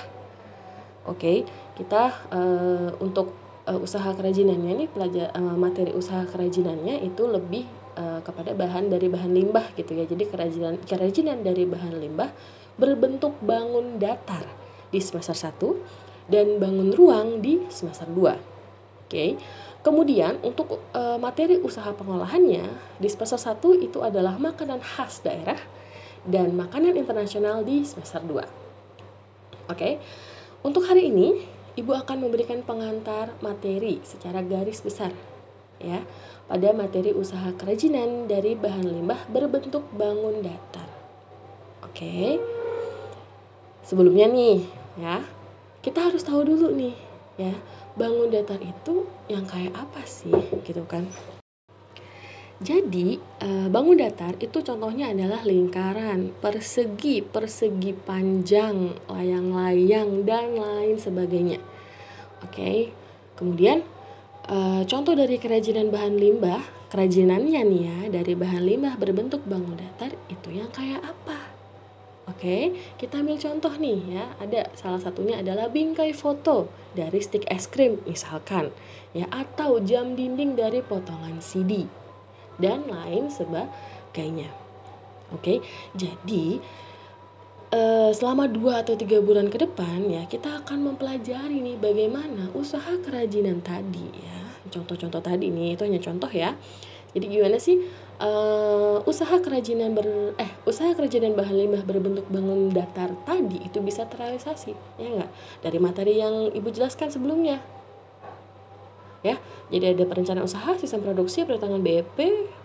[1.09, 3.33] Oke, kita uh, untuk
[3.65, 7.65] uh, usaha kerajinannya nih pelajar uh, materi usaha kerajinannya itu lebih
[7.97, 10.05] uh, kepada bahan dari bahan limbah gitu ya.
[10.05, 12.31] Jadi kerajinan kerajinan dari bahan limbah
[12.77, 18.15] berbentuk bangun datar di semester 1 dan bangun ruang di semester 2.
[18.17, 18.37] Oke.
[19.09, 19.31] Okay.
[19.79, 22.67] Kemudian untuk uh, materi usaha pengolahannya
[23.01, 25.57] di semester 1 itu adalah makanan khas daerah
[26.29, 28.29] dan makanan internasional di semester 2.
[28.29, 28.45] Oke.
[29.73, 29.93] Okay.
[30.61, 35.15] Untuk hari ini Ibu akan memberikan pengantar materi secara garis besar
[35.79, 36.03] ya
[36.51, 40.91] pada materi usaha kerajinan dari bahan limbah berbentuk bangun datar.
[41.87, 42.58] Oke.
[43.89, 44.69] Sebelumnya nih
[45.01, 45.25] ya,
[45.81, 46.93] kita harus tahu dulu nih
[47.41, 47.57] ya,
[47.97, 50.37] bangun datar itu yang kayak apa sih
[50.69, 51.09] gitu kan.
[52.61, 61.57] Jadi, eh, bangun datar itu contohnya adalah lingkaran, persegi, persegi panjang, layang-layang, dan lain sebagainya.
[62.45, 62.93] Oke,
[63.41, 63.89] kemudian
[64.53, 66.61] eh, contoh dari kerajinan bahan limbah,
[66.93, 71.48] kerajinannya nih ya, dari bahan limbah berbentuk bangun datar itu yang kayak apa?
[72.29, 74.25] Oke, kita ambil contoh nih ya.
[74.37, 78.69] Ada salah satunya adalah bingkai foto dari stick es krim misalkan,
[79.17, 81.89] ya atau jam dinding dari potongan CD
[82.61, 84.53] dan lain sebagainya.
[85.33, 85.65] Oke,
[85.97, 86.61] jadi
[87.73, 92.97] uh, selama dua atau tiga bulan ke depan ya kita akan mempelajari nih bagaimana usaha
[93.01, 94.41] kerajinan tadi ya.
[94.69, 96.53] Contoh-contoh tadi nih itu hanya contoh ya.
[97.17, 97.89] Jadi gimana sih
[98.19, 104.05] uh, usaha kerajinan ber eh usaha kerajinan bahan limbah berbentuk bangun datar tadi itu bisa
[104.07, 105.31] terrealisasi ya enggak
[105.63, 107.63] dari materi yang ibu jelaskan sebelumnya.
[109.27, 112.19] Ya jadi ada perencanaan usaha sistem produksi perhitungan BEP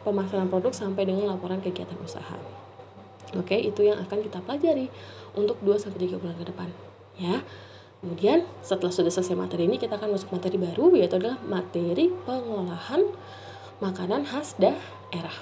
[0.06, 2.38] pemasaran produk sampai dengan laporan kegiatan usaha.
[3.34, 4.94] Oke itu yang akan kita pelajari
[5.34, 6.70] untuk 2 sampai 3 bulan ke depan
[7.18, 7.42] ya.
[8.04, 13.00] Kemudian setelah sudah selesai materi ini kita akan masuk materi baru yaitu adalah materi pengolahan
[13.80, 14.60] makanan khas
[15.14, 15.38] daerah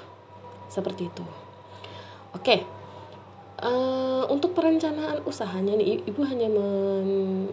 [0.68, 1.24] seperti itu
[2.36, 2.56] oke
[3.64, 7.48] uh, untuk perencanaan usahanya nih ibu hanya men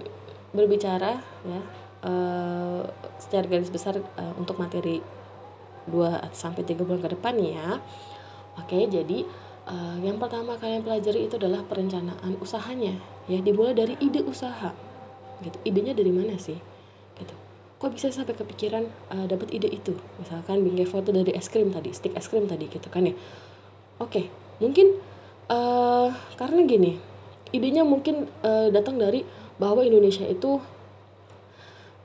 [0.50, 1.60] berbicara ya
[2.02, 2.82] uh,
[3.22, 4.98] secara garis besar uh, untuk materi
[5.88, 7.80] 2 sampai 3 bulan ke depan ya.
[8.60, 9.24] Oke, jadi
[9.66, 13.00] uh, yang pertama kalian pelajari itu adalah perencanaan usahanya.
[13.26, 14.76] Ya, dimulai dari ide usaha.
[15.40, 15.56] Gitu.
[15.64, 16.58] Idenya dari mana sih?
[17.78, 19.94] Kok bisa sampai kepikiran uh, dapat ide itu?
[20.18, 23.14] Misalkan bingkai foto dari es krim tadi, stick es krim tadi gitu kan ya.
[24.02, 24.26] Oke,
[24.58, 24.98] mungkin
[25.46, 26.98] uh, karena gini,
[27.54, 29.22] idenya mungkin uh, datang dari
[29.58, 30.58] bahwa Indonesia itu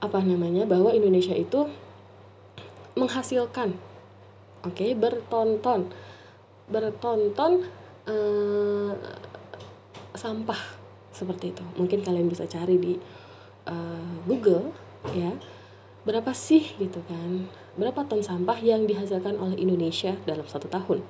[0.03, 1.71] apa namanya bahwa Indonesia itu
[2.99, 3.71] menghasilkan
[4.67, 5.87] oke okay, bertonton
[6.67, 7.63] bertonton
[8.11, 8.91] uh,
[10.11, 10.59] sampah
[11.15, 12.93] seperti itu mungkin kalian bisa cari di
[13.71, 14.75] uh, Google
[15.15, 15.31] ya
[16.03, 17.47] berapa sih gitu kan?
[17.79, 21.01] Berapa ton sampah yang dihasilkan oleh Indonesia dalam satu tahun?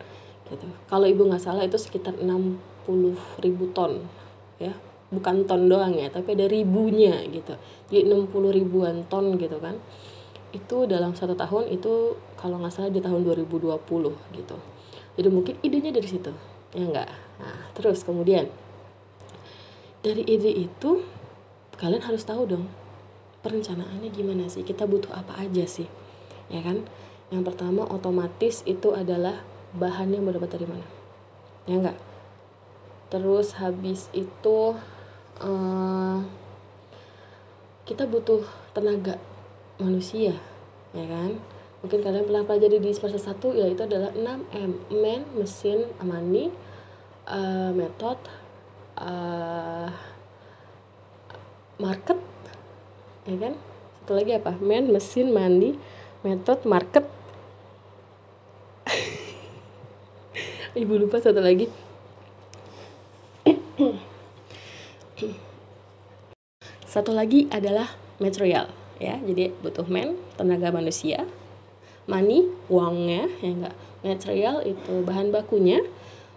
[0.47, 0.67] Gitu.
[0.89, 2.87] Kalau ibu nggak salah itu sekitar 60
[3.41, 4.01] ribu ton
[4.57, 4.73] ya.
[5.13, 7.53] Bukan ton doang ya tapi ada ribunya gitu.
[7.89, 9.77] Jadi 60 ribuan ton gitu kan.
[10.53, 13.77] Itu dalam satu tahun itu kalau nggak salah di tahun 2020
[14.37, 14.57] gitu.
[15.13, 16.33] Jadi mungkin idenya dari situ
[16.73, 18.49] ya enggak nah terus kemudian
[20.01, 21.05] dari ide itu
[21.77, 22.65] kalian harus tahu dong
[23.43, 24.63] perencanaannya gimana sih?
[24.63, 25.91] Kita butuh apa aja sih?
[26.47, 26.87] Ya kan?
[27.29, 29.43] Yang pertama otomatis itu adalah
[29.75, 30.87] bahannya mau dapat dari mana.
[31.67, 31.97] Ya enggak
[33.13, 34.73] terus habis itu
[35.37, 36.17] uh,
[37.85, 38.41] kita butuh
[38.73, 39.21] tenaga
[39.77, 40.33] manusia
[40.97, 41.37] ya kan?
[41.85, 46.47] Mungkin kalian pernah pelajari di semester 1 yaitu adalah 6M man, mesin, money,
[47.27, 48.17] uh, method,
[48.97, 49.91] uh,
[51.77, 52.17] market
[53.27, 53.53] ya kan?
[54.03, 54.51] Satu lagi apa?
[54.59, 55.79] Man, mesin, money,
[56.23, 57.07] method, market.
[60.81, 61.67] Ibu lupa satu lagi.
[66.93, 67.89] Satu lagi adalah
[68.21, 68.69] material
[69.01, 69.17] ya.
[69.17, 71.25] Jadi butuh man tenaga manusia
[72.05, 73.75] money uangnya ya enggak.
[74.03, 75.79] Material itu bahan bakunya.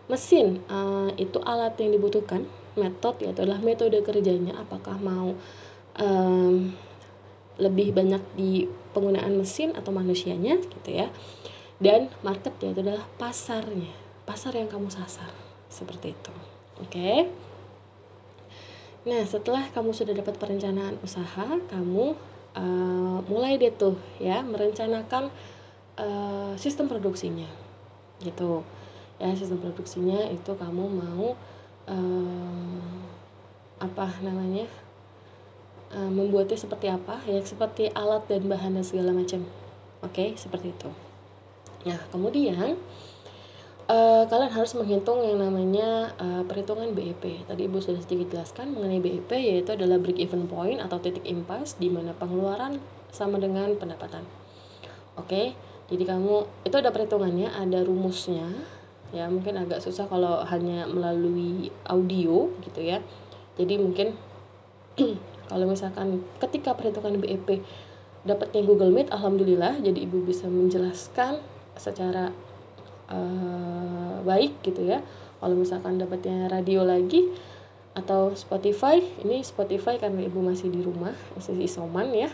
[0.07, 2.46] Mesin uh, itu alat yang dibutuhkan.
[2.79, 4.55] Metode yaitu adalah metode kerjanya.
[4.55, 5.35] Apakah mau
[6.01, 6.73] um,
[7.57, 11.09] lebih banyak di penggunaan mesin atau manusianya gitu ya
[11.81, 13.93] dan market yaitu adalah pasarnya
[14.25, 15.33] pasar yang kamu sasar
[15.69, 16.33] seperti itu
[16.81, 17.29] oke okay?
[19.07, 22.19] Nah, setelah kamu sudah dapat perencanaan usaha, kamu
[22.59, 25.31] uh, mulai deh tuh ya merencanakan
[25.95, 27.47] uh, sistem produksinya,
[28.19, 28.67] gitu.
[29.23, 31.39] Ya, sistem produksinya itu kamu mau
[31.87, 32.99] uh,
[33.79, 34.67] apa namanya?
[35.87, 37.22] Uh, membuatnya seperti apa?
[37.31, 39.46] Ya, seperti alat dan bahan dan segala macam.
[40.03, 40.90] Oke, okay, seperti itu.
[41.87, 42.75] Nah, kemudian
[43.87, 47.46] uh, kalian harus menghitung yang namanya uh, perhitungan BEP.
[47.46, 51.79] Tadi Ibu sudah sedikit jelaskan mengenai BEP yaitu adalah break even point atau titik impas
[51.79, 52.83] di mana pengeluaran
[53.14, 54.27] sama dengan pendapatan.
[55.16, 55.57] Oke,
[55.88, 58.51] jadi kamu itu ada perhitungannya, ada rumusnya.
[59.14, 62.99] Ya, mungkin agak susah kalau hanya melalui audio gitu ya.
[63.57, 64.12] Jadi mungkin
[65.47, 67.63] kalau misalkan ketika perhitungan BEP
[68.27, 71.39] dapatnya Google Meet, alhamdulillah jadi Ibu bisa menjelaskan
[71.79, 72.35] secara
[73.07, 75.03] uh, baik gitu ya.
[75.39, 77.31] Kalau misalkan dapatnya radio lagi
[77.97, 82.29] atau Spotify ini Spotify karena ibu masih di rumah masih isoman ya.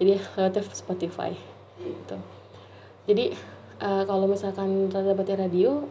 [0.00, 1.32] Jadi relatif Spotify
[1.80, 2.16] gitu.
[3.06, 3.36] Jadi
[3.80, 5.84] uh, kalau misalkan dapatnya radio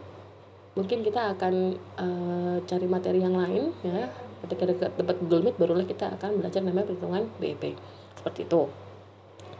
[0.74, 4.06] mungkin kita akan uh, cari materi yang lain ya
[4.46, 7.76] ketika dapat Google Meet barulah kita akan belajar namanya perhitungan BEP
[8.16, 8.62] seperti itu.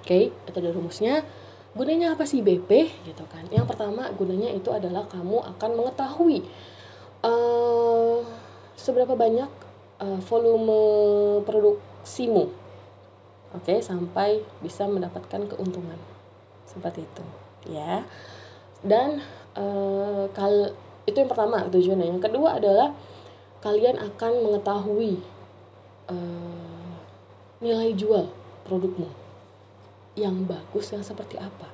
[0.01, 1.15] Oke okay, itu ada rumusnya.
[1.71, 2.71] Gunanya apa sih BP
[3.07, 3.47] gitu kan.
[3.53, 6.43] Yang pertama gunanya itu adalah kamu akan mengetahui
[7.23, 8.19] uh,
[8.75, 9.51] seberapa banyak
[10.03, 10.81] uh, volume
[11.47, 12.51] produksimu.
[13.55, 15.99] Oke okay, sampai bisa mendapatkan keuntungan.
[16.67, 17.25] Seperti itu
[17.71, 18.03] ya.
[18.81, 19.21] Dan
[19.55, 22.07] uh, kal itu yang pertama tujuannya.
[22.17, 22.97] Yang kedua adalah
[23.61, 25.21] kalian akan mengetahui
[26.09, 26.93] uh,
[27.61, 28.29] nilai jual
[28.65, 29.09] produkmu.
[30.19, 31.69] Yang bagus yang seperti apa?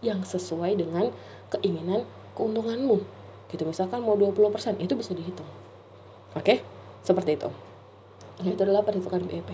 [0.00, 1.12] Yang sesuai dengan
[1.52, 3.02] keinginan keuntunganmu.
[3.52, 5.48] Gitu misalkan mau 20% itu bisa dihitung.
[6.32, 6.64] Oke?
[7.04, 7.50] Seperti itu.
[8.42, 9.52] Nah, itu adalah perhitungan BEP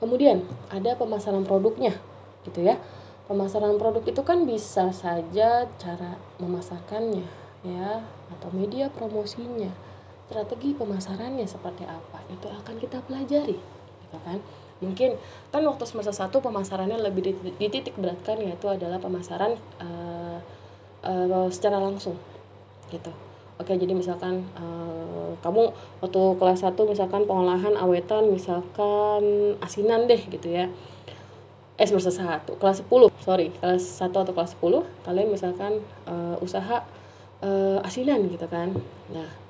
[0.00, 0.42] kemudian
[0.72, 1.94] ada pemasaran produknya.
[2.42, 2.80] Gitu ya.
[3.28, 9.70] Pemasaran produk itu kan bisa saja cara memasarkannya ya atau media promosinya
[10.30, 13.58] strategi pemasarannya seperti apa itu akan kita pelajari
[14.06, 14.38] gitu kan?
[14.78, 15.18] Mungkin
[15.50, 20.38] kan waktu semester satu pemasarannya lebih dititik beratkan yaitu adalah pemasaran uh,
[21.02, 22.14] uh, secara langsung
[22.94, 23.10] gitu.
[23.60, 25.68] Oke jadi misalkan uh, kamu
[26.00, 29.22] waktu kelas 1 misalkan pengolahan awetan misalkan
[29.60, 30.70] asinan deh gitu ya.
[31.76, 36.86] Eh semester satu kelas 10 sorry kelas 1 atau kelas 10 kalian misalkan uh, usaha
[37.44, 38.72] uh, asinan gitu kan?
[39.12, 39.49] Nah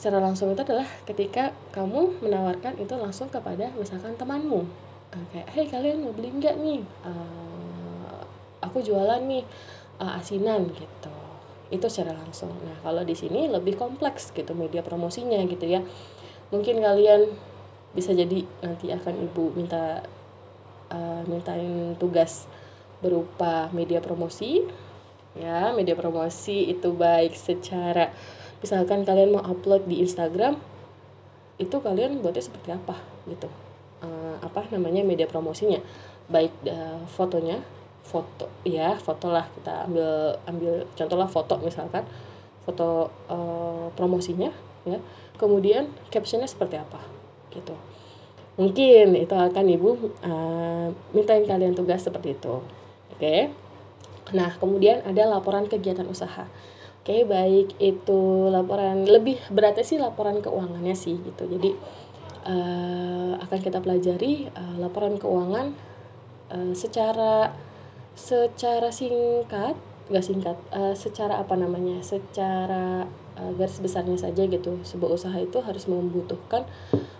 [0.00, 4.64] secara langsung itu adalah ketika kamu menawarkan itu langsung kepada misalkan temanmu.
[5.12, 6.80] Uh, kayak hey kalian mau beli nggak nih?
[7.04, 8.24] Uh,
[8.64, 9.44] aku jualan nih
[10.00, 11.12] uh, asinan gitu.
[11.68, 12.48] Itu secara langsung.
[12.64, 15.84] Nah kalau di sini lebih kompleks gitu media promosinya gitu ya.
[16.48, 17.36] Mungkin kalian
[17.92, 20.00] bisa jadi nanti akan ibu minta
[20.88, 22.48] uh, mintain tugas
[23.04, 24.64] berupa media promosi.
[25.36, 28.08] Ya media promosi itu baik secara
[28.60, 30.56] misalkan kalian mau upload di Instagram
[31.60, 32.96] itu kalian buatnya seperti apa
[33.28, 33.48] gitu.
[34.00, 35.80] Uh, apa namanya media promosinya?
[36.32, 37.60] Baik uh, fotonya
[38.00, 42.04] foto ya foto lah kita ambil ambil contohlah foto misalkan.
[42.64, 44.52] Foto uh, promosinya
[44.88, 45.00] ya.
[45.36, 47.00] Kemudian captionnya seperti apa
[47.52, 47.76] gitu.
[48.60, 53.20] Mungkin itu akan ibu uh, mintain kalian tugas seperti itu oke?
[53.20, 53.52] Okay?
[54.30, 56.46] nah kemudian ada laporan kegiatan usaha
[57.00, 58.20] Oke, baik itu
[58.52, 61.48] laporan lebih beratnya sih laporan keuangannya sih gitu.
[61.48, 61.72] Jadi
[62.44, 65.72] uh, akan kita pelajari uh, laporan keuangan
[66.52, 67.56] uh, secara
[68.12, 69.80] secara singkat,
[70.12, 72.04] gak singkat, uh, secara apa namanya?
[72.04, 73.08] Secara
[73.40, 74.84] uh, garis besarnya saja gitu.
[74.84, 76.68] Sebuah usaha itu harus membutuhkan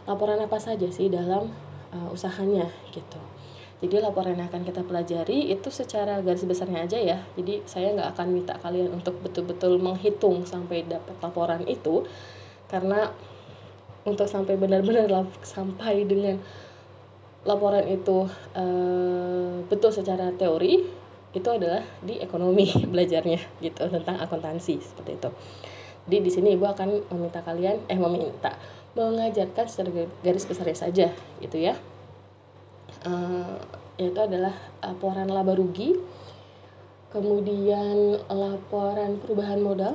[0.05, 1.49] laporan apa saja sih dalam
[1.97, 3.17] uh, usahanya gitu.
[3.81, 7.19] Jadi laporan yang akan kita pelajari itu secara garis besarnya aja ya.
[7.33, 12.05] Jadi saya nggak akan minta kalian untuk betul-betul menghitung sampai dapat laporan itu,
[12.69, 13.09] karena
[14.05, 15.09] untuk sampai benar-benar
[15.41, 16.37] sampai dengan
[17.49, 18.65] laporan itu e,
[19.65, 20.85] betul secara teori
[21.33, 25.31] itu adalah di ekonomi belajarnya gitu tentang akuntansi seperti itu.
[26.05, 28.61] Jadi di sini ibu akan meminta kalian eh meminta
[28.93, 29.89] mengajarkan secara
[30.21, 31.07] garis besarnya saja
[31.41, 31.79] gitu ya
[33.07, 33.57] uh,
[34.01, 35.97] yaitu adalah laporan laba rugi
[37.13, 39.95] kemudian laporan perubahan modal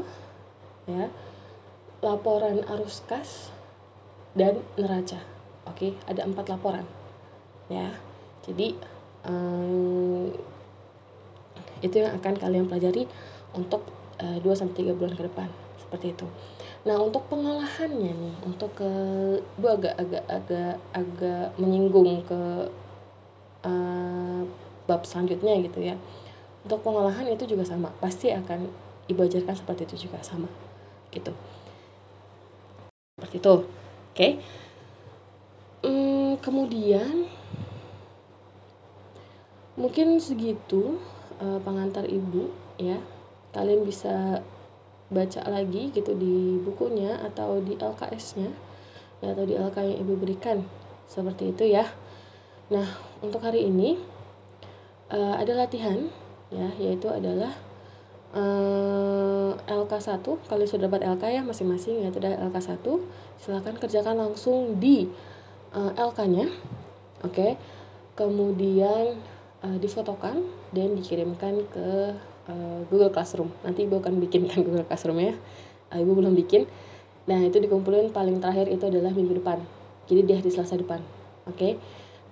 [0.86, 1.10] ya
[2.03, 3.49] laporan arus kas
[4.38, 5.24] dan neraca
[5.66, 6.86] oke ada empat laporan
[7.72, 7.89] ya
[8.45, 8.78] jadi
[9.26, 10.30] um,
[11.82, 13.10] itu yang akan kalian pelajari
[13.58, 13.82] untuk
[14.22, 15.49] uh, 2 sampai 3 bulan ke depan
[15.82, 16.28] seperti itu.
[16.86, 18.89] Nah, untuk pengolahannya nih, untuk ke
[19.58, 22.70] gue agak agak agak agak menyinggung ke
[23.66, 24.45] uh,
[24.86, 25.97] bab selanjutnya gitu ya.
[26.66, 28.70] Untuk pengolahan itu juga sama pasti akan
[29.09, 30.49] ibu ajarkan seperti itu juga sama
[31.13, 31.34] gitu.
[33.18, 33.66] Seperti itu oke.
[34.13, 34.32] Okay?
[35.86, 37.30] hmm, kemudian
[39.78, 40.97] mungkin segitu
[41.39, 42.49] uh, pengantar ibu
[42.82, 42.99] ya.
[43.55, 44.43] Kalian bisa
[45.07, 48.51] baca lagi gitu di bukunya atau di LKS-nya
[49.24, 50.66] ya, atau di LK yang ibu berikan.
[51.07, 51.88] Seperti itu ya.
[52.74, 53.97] Nah untuk hari ini
[55.09, 56.09] uh, ada latihan
[56.53, 57.57] ya yaitu adalah
[58.38, 62.86] uh, eh, LK1 kalian sudah dapat LK ya masing-masing yaitu ada LK1
[63.41, 65.09] silahkan kerjakan langsung di
[65.73, 66.47] uh, LK-nya
[67.26, 67.34] oke?
[67.34, 67.51] Okay.
[68.15, 69.19] kemudian
[69.65, 72.15] uh, difotokan dan dikirimkan ke
[72.47, 73.51] uh, Google Classroom.
[73.59, 75.36] Nanti ibu akan bikinkan Google Classroom ya.
[75.91, 76.63] Uh, ibu belum bikin.
[77.28, 79.59] Nah itu dikumpulin paling terakhir itu adalah minggu depan.
[80.07, 81.03] Jadi di hari Selasa depan
[81.49, 81.57] oke?
[81.57, 81.73] okay?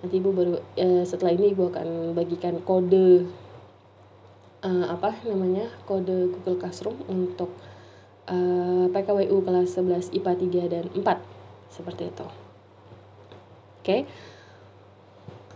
[0.04, 3.24] Nanti ibu baru uh, setelah ini ibu akan bagikan kode
[4.60, 7.48] uh, apa namanya kode Google Classroom untuk
[8.28, 10.32] uh, PKWU kelas 11 IPA
[10.68, 11.00] 3 dan 4
[11.72, 12.28] seperti itu.
[13.80, 13.80] Oke.
[13.80, 14.02] Okay?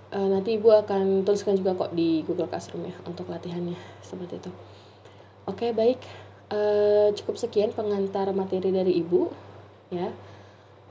[0.09, 3.77] nanti ibu akan tuliskan juga kok di Google Classroom ya untuk latihannya.
[4.01, 4.49] Seperti itu.
[5.45, 6.01] Oke baik.
[6.49, 9.29] Uh, cukup sekian pengantar materi dari ibu
[9.93, 10.09] ya.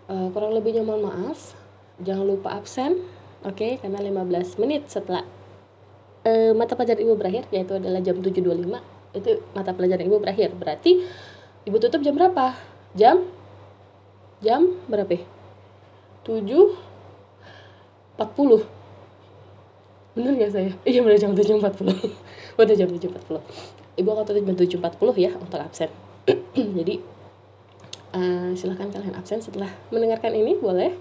[0.06, 1.58] Uh, kurang lebihnya mohon maaf.
[1.98, 3.72] Jangan lupa absen oke okay?
[3.82, 5.26] karena 15 menit setelah
[6.26, 10.54] uh, mata pelajaran ibu berakhir yaitu adalah jam 7.25 itu mata pelajaran ibu berakhir.
[10.54, 11.02] Berarti
[11.66, 12.54] ibu tutup jam berapa?
[12.94, 13.26] Jam?
[14.44, 15.18] Jam berapa?
[16.28, 16.44] 7
[18.18, 18.78] 40
[20.18, 20.74] bener ya saya?
[20.82, 21.94] Iya bener jam tujuh empat puluh.
[22.58, 23.44] Bener jam tujuh empat puluh.
[24.02, 25.94] Ibu akan tutup jam tujuh empat puluh ya untuk absen.
[26.58, 26.98] Jadi
[28.18, 29.46] uh, silahkan kalian absen.
[29.46, 30.98] Setelah mendengarkan ini boleh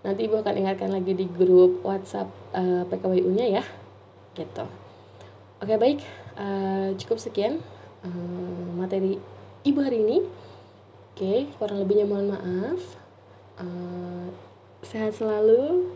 [0.00, 3.64] nanti ibu akan ingatkan lagi di grup WhatsApp uh, eh, PKWU nya ya
[4.36, 4.64] gitu
[5.60, 6.00] oke baik
[6.40, 7.60] uh, cukup sekian
[8.06, 9.20] uh, materi
[9.66, 10.18] ibu hari ini
[11.12, 12.80] oke kurang lebihnya mohon maaf
[13.60, 14.28] uh,
[14.80, 15.92] sehat selalu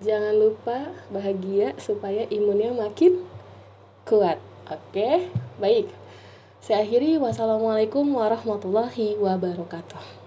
[0.00, 3.20] Jangan lupa bahagia supaya imunnya makin
[4.08, 4.40] kuat.
[4.64, 5.28] Oke,
[5.60, 5.92] baik.
[6.64, 7.20] Saya akhiri.
[7.20, 10.19] Wassalamualaikum warahmatullahi wabarakatuh.